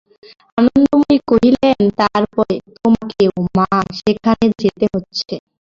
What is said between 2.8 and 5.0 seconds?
তোমাকেও, মা, সেখান যেতে